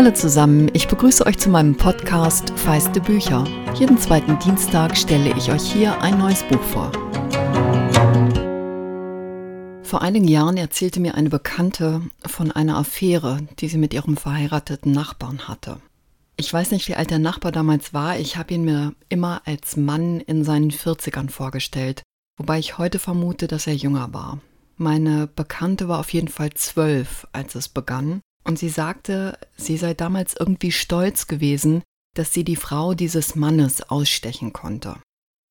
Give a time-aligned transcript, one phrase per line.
[0.00, 3.44] Hallo zusammen, ich begrüße euch zu meinem Podcast Feiste Bücher.
[3.74, 6.90] Jeden zweiten Dienstag stelle ich euch hier ein neues Buch vor.
[9.82, 14.90] Vor einigen Jahren erzählte mir eine Bekannte von einer Affäre, die sie mit ihrem verheirateten
[14.90, 15.76] Nachbarn hatte.
[16.38, 19.76] Ich weiß nicht, wie alt der Nachbar damals war, ich habe ihn mir immer als
[19.76, 22.02] Mann in seinen 40ern vorgestellt,
[22.38, 24.38] wobei ich heute vermute, dass er jünger war.
[24.78, 29.94] Meine Bekannte war auf jeden Fall zwölf, als es begann, und sie sagte, sie sei
[29.94, 31.82] damals irgendwie stolz gewesen,
[32.14, 34.96] dass sie die Frau dieses Mannes ausstechen konnte.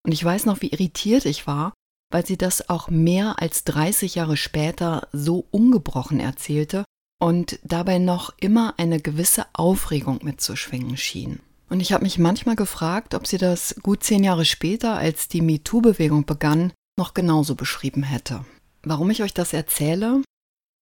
[0.06, 1.74] Und ich weiß noch, wie irritiert ich war,
[2.12, 6.84] weil sie das auch mehr als 30 Jahre später so ungebrochen erzählte
[7.20, 11.40] und dabei noch immer eine gewisse Aufregung mitzuschwingen schien.
[11.70, 15.42] Und ich habe mich manchmal gefragt, ob sie das gut zehn Jahre später, als die
[15.42, 18.44] MeToo-Bewegung begann, noch genauso beschrieben hätte.
[18.82, 20.24] Warum ich euch das erzähle?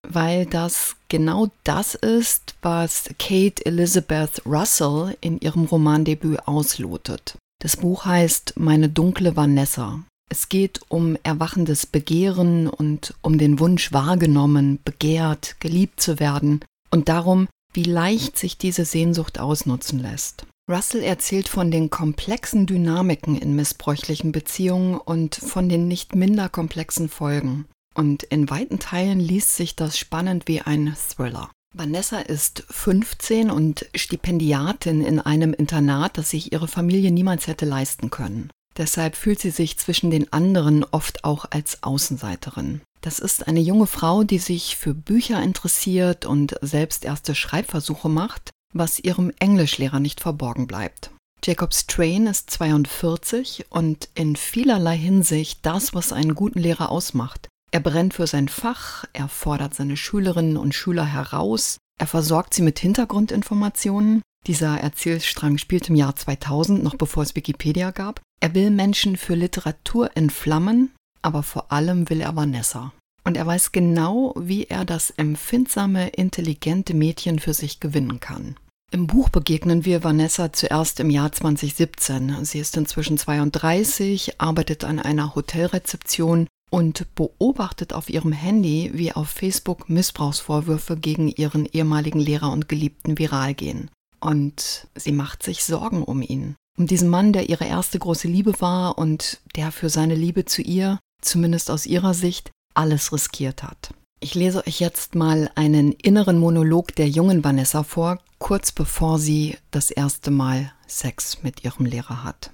[0.10, 7.38] Weil das genau das ist, was Kate Elizabeth Russell in ihrem Romandebüt auslotet.
[7.62, 10.04] Das Buch heißt Meine dunkle Vanessa.
[10.30, 17.10] Es geht um erwachendes Begehren und um den Wunsch wahrgenommen, begehrt, geliebt zu werden und
[17.10, 20.46] darum, wie leicht sich diese Sehnsucht ausnutzen lässt.
[20.70, 27.08] Russell erzählt von den komplexen Dynamiken in missbräuchlichen Beziehungen und von den nicht minder komplexen
[27.08, 27.66] Folgen.
[27.96, 31.50] Und in weiten Teilen liest sich das spannend wie ein Thriller.
[31.74, 38.10] Vanessa ist 15 und Stipendiatin in einem Internat, das sich ihre Familie niemals hätte leisten
[38.10, 38.50] können.
[38.78, 42.82] Deshalb fühlt sie sich zwischen den anderen oft auch als Außenseiterin.
[43.02, 48.52] Das ist eine junge Frau, die sich für Bücher interessiert und selbst erste Schreibversuche macht,
[48.74, 51.12] was ihrem Englischlehrer nicht verborgen bleibt.
[51.44, 57.48] Jacob Strain ist 42 und in vielerlei Hinsicht das, was einen guten Lehrer ausmacht.
[57.76, 62.62] Er brennt für sein Fach, er fordert seine Schülerinnen und Schüler heraus, er versorgt sie
[62.62, 64.22] mit Hintergrundinformationen.
[64.48, 68.22] Dieser Erzählstrang spielt im Jahr 2000, noch bevor es Wikipedia gab.
[68.40, 72.94] Er will Menschen für Literatur entflammen, aber vor allem will er Vanessa.
[73.26, 78.56] Und er weiß genau, wie er das empfindsame, intelligente Mädchen für sich gewinnen kann.
[78.94, 82.46] Im Buch begegnen wir Vanessa zuerst im Jahr 2017.
[82.46, 89.30] Sie ist inzwischen 32, arbeitet an einer Hotelrezeption und beobachtet auf ihrem Handy, wie auf
[89.30, 93.90] Facebook Missbrauchsvorwürfe gegen ihren ehemaligen Lehrer und Geliebten viral gehen.
[94.20, 96.56] Und sie macht sich Sorgen um ihn.
[96.78, 100.62] Um diesen Mann, der ihre erste große Liebe war und der für seine Liebe zu
[100.62, 103.94] ihr, zumindest aus ihrer Sicht, alles riskiert hat.
[104.20, 109.58] Ich lese euch jetzt mal einen inneren Monolog der jungen Vanessa vor, kurz bevor sie
[109.72, 112.52] das erste Mal Sex mit ihrem Lehrer hat.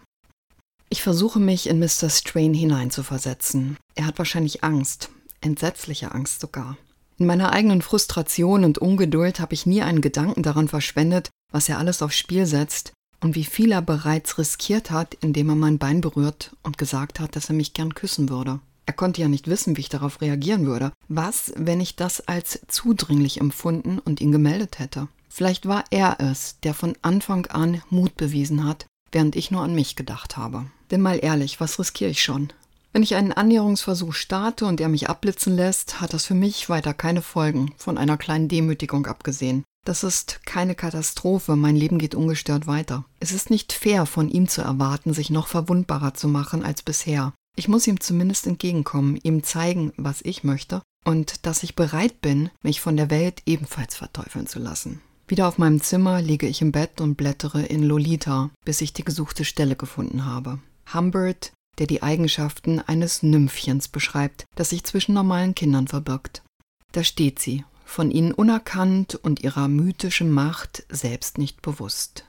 [0.94, 2.10] Ich versuche mich in Mr.
[2.10, 3.78] Strain hineinzuversetzen.
[3.96, 5.10] Er hat wahrscheinlich Angst,
[5.40, 6.78] entsetzliche Angst sogar.
[7.18, 11.78] In meiner eigenen Frustration und Ungeduld habe ich nie einen Gedanken daran verschwendet, was er
[11.78, 12.92] alles aufs Spiel setzt
[13.22, 17.38] und wie viel er bereits riskiert hat, indem er mein Bein berührt und gesagt hat,
[17.38, 18.60] dass er mich gern küssen würde.
[18.86, 20.92] Er konnte ja nicht wissen, wie ich darauf reagieren würde.
[21.08, 25.08] Was, wenn ich das als zudringlich empfunden und ihn gemeldet hätte?
[25.30, 29.74] Vielleicht war er es, der von Anfang an Mut bewiesen hat, während ich nur an
[29.74, 30.66] mich gedacht habe.
[30.92, 32.52] Denn mal ehrlich, was riskiere ich schon?
[32.94, 36.94] Wenn ich einen Annäherungsversuch starte und er mich abblitzen lässt, hat das für mich weiter
[36.94, 39.64] keine Folgen, von einer kleinen Demütigung abgesehen.
[39.86, 43.06] Das ist keine Katastrophe, mein Leben geht ungestört weiter.
[43.20, 47.34] Es ist nicht fair, von ihm zu erwarten, sich noch verwundbarer zu machen als bisher.
[47.56, 52.50] Ich muss ihm zumindest entgegenkommen, ihm zeigen, was ich möchte und dass ich bereit bin,
[52.62, 55.02] mich von der Welt ebenfalls verteufeln zu lassen.
[55.28, 59.06] Wieder auf meinem Zimmer liege ich im Bett und blättere in Lolita, bis ich die
[59.06, 60.60] gesuchte Stelle gefunden habe.
[60.94, 66.44] Humbert, der die Eigenschaften eines Nymphchens beschreibt, das sich zwischen normalen Kindern verbirgt.
[66.92, 72.26] Da steht sie, von ihnen unerkannt und ihrer mythischen Macht selbst nicht bewusst.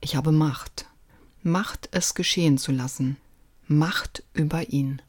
[0.00, 0.86] Ich habe Macht.
[1.42, 3.16] Macht, es geschehen zu lassen.
[3.68, 5.00] Macht über ihn.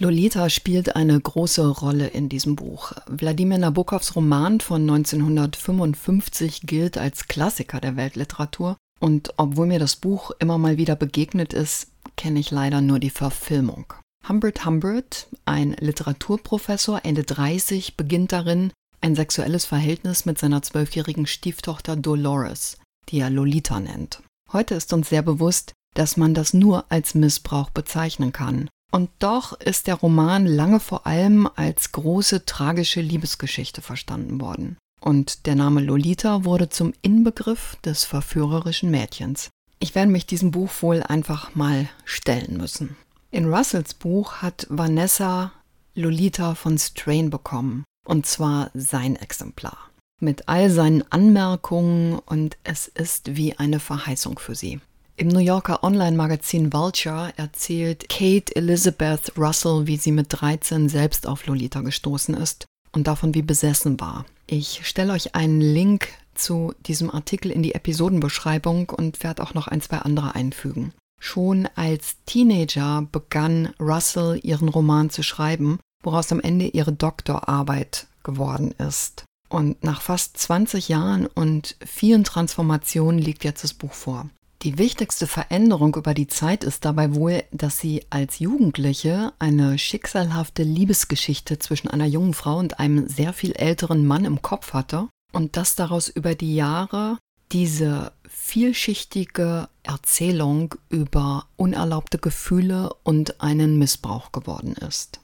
[0.00, 2.92] Lolita spielt eine große Rolle in diesem Buch.
[3.08, 10.30] Wladimir Nabokovs Roman von 1955 gilt als Klassiker der Weltliteratur und obwohl mir das Buch
[10.38, 13.92] immer mal wieder begegnet ist, kenne ich leider nur die Verfilmung.
[14.28, 21.96] Humbert Humbert, ein Literaturprofessor, Ende 30, beginnt darin ein sexuelles Verhältnis mit seiner zwölfjährigen Stieftochter
[21.96, 22.78] Dolores,
[23.08, 24.22] die er Lolita nennt.
[24.52, 29.52] Heute ist uns sehr bewusst, dass man das nur als Missbrauch bezeichnen kann und doch
[29.60, 34.78] ist der Roman lange vor allem als große tragische Liebesgeschichte verstanden worden.
[35.00, 39.50] Und der Name Lolita wurde zum Inbegriff des verführerischen Mädchens.
[39.78, 42.96] Ich werde mich diesem Buch wohl einfach mal stellen müssen.
[43.30, 45.52] In Russells Buch hat Vanessa
[45.94, 49.76] Lolita von Strain bekommen, und zwar sein Exemplar.
[50.20, 54.80] mit all seinen Anmerkungen und es ist wie eine Verheißung für sie.
[55.16, 61.46] Im New Yorker Online-Magazin Vulture erzählt Kate Elizabeth Russell, wie sie mit 13 selbst auf
[61.46, 64.24] Lolita gestoßen ist und davon wie besessen war.
[64.46, 69.68] Ich stelle euch einen Link zu diesem Artikel in die Episodenbeschreibung und werde auch noch
[69.68, 70.92] ein, zwei andere einfügen.
[71.20, 78.72] Schon als Teenager begann Russell ihren Roman zu schreiben, woraus am Ende ihre Doktorarbeit geworden
[78.78, 79.24] ist.
[79.48, 84.28] Und nach fast 20 Jahren und vielen Transformationen liegt jetzt das Buch vor.
[84.62, 90.64] Die wichtigste Veränderung über die Zeit ist dabei wohl, dass sie als Jugendliche eine schicksalhafte
[90.64, 95.56] Liebesgeschichte zwischen einer jungen Frau und einem sehr viel älteren Mann im Kopf hatte und
[95.56, 97.18] dass daraus über die Jahre
[97.52, 105.20] diese vielschichtige Erzählung über unerlaubte Gefühle und einen Missbrauch geworden ist.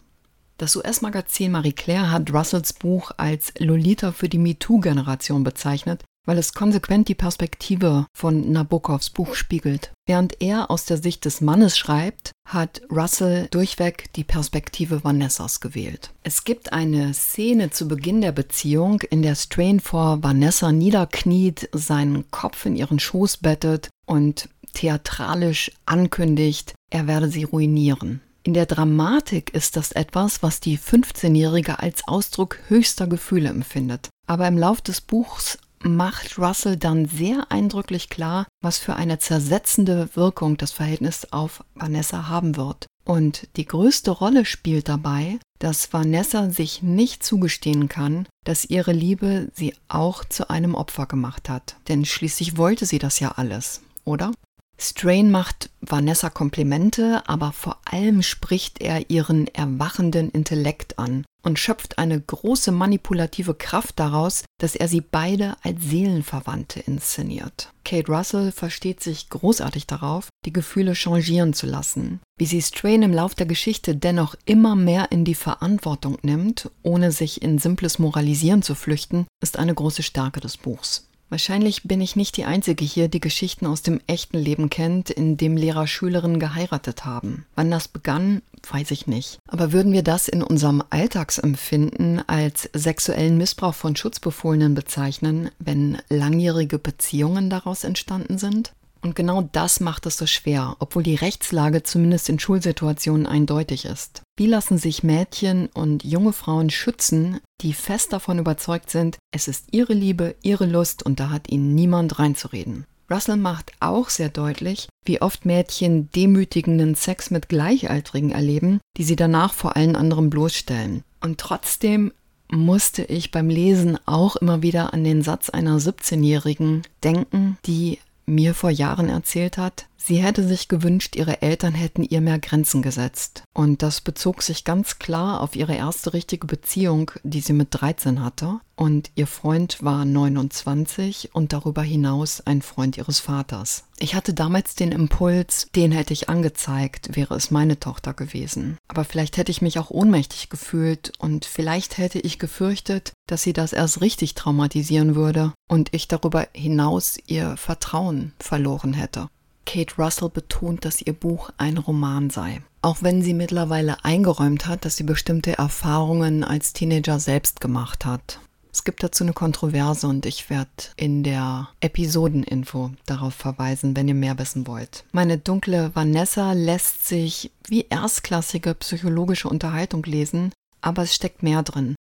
[0.59, 6.55] Das US-Magazin Marie Claire hat Russells Buch als Lolita für die MeToo-Generation bezeichnet, weil es
[6.55, 9.93] konsequent die Perspektive von Nabokovs Buch spiegelt.
[10.06, 16.12] Während er aus der Sicht des Mannes schreibt, hat Russell durchweg die Perspektive Vanessas gewählt.
[16.23, 22.31] Es gibt eine Szene zu Beginn der Beziehung, in der Strain vor Vanessa niederkniet, seinen
[22.31, 28.20] Kopf in ihren Schoß bettet und theatralisch ankündigt, er werde sie ruinieren.
[28.43, 34.11] In der Dramatik ist das etwas, was die 15-Jährige als Ausdruck höchster Gefühle empfindet.
[34.27, 40.09] Aber im Lauf des Buchs macht Russell dann sehr eindrücklich klar, was für eine zersetzende
[40.15, 42.87] Wirkung das Verhältnis auf Vanessa haben wird.
[43.05, 49.51] Und die größte Rolle spielt dabei, dass Vanessa sich nicht zugestehen kann, dass ihre Liebe
[49.55, 51.77] sie auch zu einem Opfer gemacht hat.
[51.89, 54.33] Denn schließlich wollte sie das ja alles, oder?
[54.79, 61.99] Strain macht Vanessa Komplimente, aber vor allem spricht er ihren erwachenden Intellekt an und schöpft
[61.99, 67.73] eine große manipulative Kraft daraus, dass er sie beide als Seelenverwandte inszeniert.
[67.85, 72.20] Kate Russell versteht sich großartig darauf, die Gefühle changieren zu lassen.
[72.38, 77.12] Wie sie Strain im Lauf der Geschichte dennoch immer mehr in die Verantwortung nimmt, ohne
[77.12, 81.06] sich in simples Moralisieren zu flüchten, ist eine große Stärke des Buchs.
[81.35, 85.37] Wahrscheinlich bin ich nicht die Einzige hier, die Geschichten aus dem echten Leben kennt, in
[85.37, 87.45] dem Lehrer Schülerinnen geheiratet haben.
[87.57, 88.41] Wann das begann,
[88.71, 89.41] weiß ich nicht.
[89.49, 96.79] Aber würden wir das in unserem Alltagsempfinden als sexuellen Missbrauch von Schutzbefohlenen bezeichnen, wenn langjährige
[96.79, 98.73] Beziehungen daraus entstanden sind?
[99.05, 104.23] Und genau das macht es so schwer, obwohl die Rechtslage zumindest in Schulsituationen eindeutig ist.
[104.39, 109.67] Wie lassen sich Mädchen und junge Frauen schützen, die fest davon überzeugt sind, es ist
[109.73, 112.87] ihre Liebe, ihre Lust und da hat ihnen niemand reinzureden?
[113.11, 119.17] Russell macht auch sehr deutlich, wie oft Mädchen demütigenden Sex mit Gleichaltrigen erleben, die sie
[119.17, 121.05] danach vor allen anderen bloßstellen.
[121.21, 122.11] Und trotzdem
[122.51, 128.55] musste ich beim Lesen auch immer wieder an den Satz einer 17-Jährigen denken, die mir
[128.55, 133.43] vor Jahren erzählt hat, sie hätte sich gewünscht, ihre Eltern hätten ihr mehr Grenzen gesetzt.
[133.55, 138.23] Und das bezog sich ganz klar auf ihre erste richtige Beziehung, die sie mit 13
[138.23, 138.61] hatte.
[138.77, 143.85] Und ihr Freund war 29 und darüber hinaus ein Freund ihres Vaters.
[143.99, 148.77] Ich hatte damals den Impuls, den hätte ich angezeigt, wäre es meine Tochter gewesen.
[148.89, 153.53] Aber vielleicht hätte ich mich auch ohnmächtig gefühlt und vielleicht hätte ich gefürchtet, dass sie
[153.53, 159.29] das erst richtig traumatisieren würde und ich darüber hinaus ihr Vertrauen verloren hätte.
[159.65, 162.63] Kate Russell betont, dass ihr Buch ein Roman sei.
[162.83, 168.41] Auch wenn sie mittlerweile eingeräumt hat, dass sie bestimmte Erfahrungen als Teenager selbst gemacht hat.
[168.75, 174.15] Es gibt dazu eine Kontroverse und ich werde in der Episodeninfo darauf verweisen, wenn ihr
[174.15, 175.05] mehr wissen wollt.
[175.13, 181.94] Meine dunkle Vanessa lässt sich wie erstklassige psychologische Unterhaltung lesen, aber es steckt mehr drin.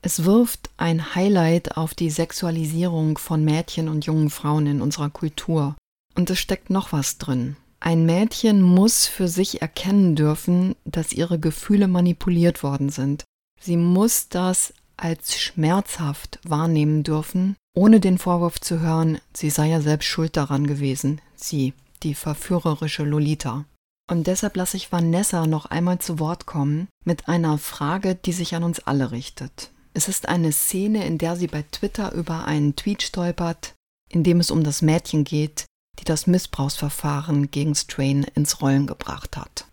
[0.00, 5.76] Es wirft ein Highlight auf die Sexualisierung von Mädchen und jungen Frauen in unserer Kultur.
[6.14, 7.56] Und es steckt noch was drin.
[7.80, 13.24] Ein Mädchen muss für sich erkennen dürfen, dass ihre Gefühle manipuliert worden sind.
[13.60, 19.80] Sie muss das als schmerzhaft wahrnehmen dürfen, ohne den Vorwurf zu hören, sie sei ja
[19.80, 23.64] selbst schuld daran gewesen, sie, die verführerische Lolita.
[24.10, 28.54] Und deshalb lasse ich Vanessa noch einmal zu Wort kommen mit einer Frage, die sich
[28.54, 29.70] an uns alle richtet.
[29.94, 33.74] Es ist eine Szene, in der sie bei Twitter über einen Tweet stolpert,
[34.08, 35.66] in dem es um das Mädchen geht,
[35.98, 39.66] die das Missbrauchsverfahren gegen Strain ins Rollen gebracht hat.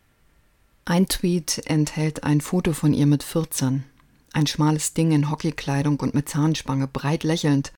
[0.85, 3.83] Ein Tweet enthält ein Foto von ihr mit 14,
[4.33, 7.73] ein schmales Ding in Hockeykleidung und mit Zahnspange, breit lächelnd.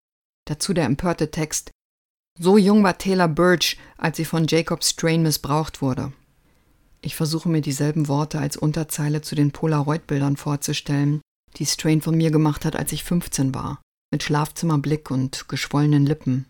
[0.45, 1.71] Dazu der empörte Text.
[2.39, 6.13] So jung war Taylor Birch, als sie von Jacob Strain missbraucht wurde.
[7.01, 11.21] Ich versuche mir dieselben Worte als Unterzeile zu den Polaroid-Bildern vorzustellen,
[11.57, 13.81] die Strain von mir gemacht hat, als ich 15 war.
[14.13, 16.45] mit Schlafzimmerblick und geschwollenen Lippen.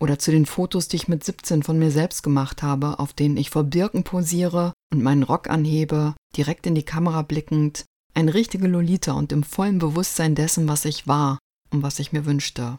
[0.00, 3.36] Oder zu den Fotos, die ich mit 17 von mir selbst gemacht habe, auf denen
[3.36, 8.66] ich vor Birken posiere und meinen Rock anhebe, direkt in die Kamera blickend, ein richtige
[8.66, 11.38] Lolita und im vollen Bewusstsein dessen, was ich war
[11.70, 12.78] und was ich mir wünschte.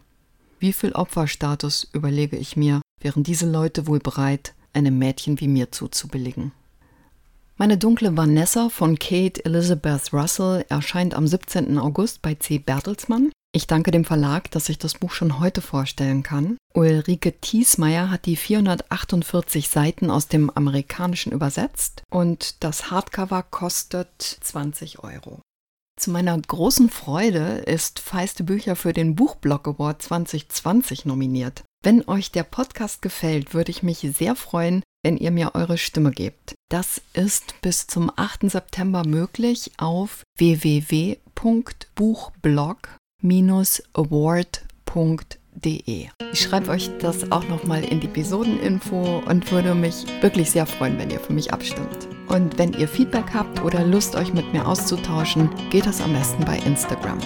[0.60, 5.72] Wie viel Opferstatus überlege ich mir, wären diese Leute wohl bereit, einem Mädchen wie mir
[5.72, 6.52] zuzubilligen?
[7.58, 11.78] Meine dunkle Vanessa von Kate Elizabeth Russell erscheint am 17.
[11.78, 12.58] August bei C.
[12.58, 13.32] Bertelsmann.
[13.54, 16.56] Ich danke dem Verlag, dass ich das Buch schon heute vorstellen kann.
[16.74, 25.04] Ulrike Thiesmeier hat die 448 Seiten aus dem Amerikanischen übersetzt und das Hardcover kostet 20
[25.04, 25.42] Euro.
[26.00, 31.64] Zu meiner großen Freude ist Feiste Bücher für den Buchblog Award 2020 nominiert.
[31.84, 36.12] Wenn euch der Podcast gefällt, würde ich mich sehr freuen, wenn ihr mir eure Stimme
[36.12, 36.56] gebt.
[36.70, 38.50] Das ist bis zum 8.
[38.50, 40.24] September möglich auf
[43.22, 46.08] www.buchblog-award.de.
[46.34, 50.98] Ich schreibe euch das auch nochmal in die Episodeninfo und würde mich wirklich sehr freuen,
[50.98, 52.08] wenn ihr für mich abstimmt.
[52.28, 56.46] Und wenn ihr Feedback habt oder Lust, euch mit mir auszutauschen, geht das am besten
[56.46, 57.20] bei Instagram.